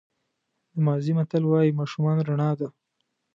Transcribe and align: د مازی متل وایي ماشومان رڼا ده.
د 0.73 0.75
مازی 0.85 1.11
متل 1.17 1.43
وایي 1.45 1.71
ماشومان 1.79 2.17
رڼا 2.27 2.51
ده. 2.59 2.67